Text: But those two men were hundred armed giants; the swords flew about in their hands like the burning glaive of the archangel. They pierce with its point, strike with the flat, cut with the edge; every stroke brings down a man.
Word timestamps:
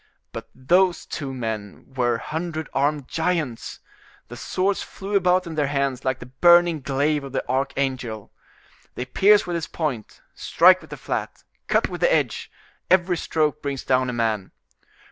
But 0.31 0.49
those 0.55 1.05
two 1.05 1.31
men 1.31 1.93
were 1.95 2.17
hundred 2.17 2.69
armed 2.73 3.07
giants; 3.07 3.81
the 4.29 4.35
swords 4.35 4.81
flew 4.81 5.15
about 5.15 5.45
in 5.45 5.53
their 5.53 5.67
hands 5.67 6.03
like 6.03 6.17
the 6.17 6.25
burning 6.41 6.81
glaive 6.81 7.23
of 7.23 7.33
the 7.33 7.47
archangel. 7.47 8.31
They 8.95 9.05
pierce 9.05 9.45
with 9.45 9.55
its 9.55 9.67
point, 9.67 10.23
strike 10.33 10.81
with 10.81 10.89
the 10.89 10.97
flat, 10.97 11.43
cut 11.67 11.87
with 11.87 12.01
the 12.01 12.11
edge; 12.11 12.49
every 12.89 13.15
stroke 13.15 13.61
brings 13.61 13.83
down 13.83 14.09
a 14.09 14.13
man. 14.13 14.49